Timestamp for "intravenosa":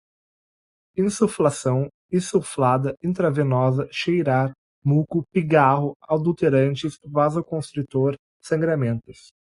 3.03-3.87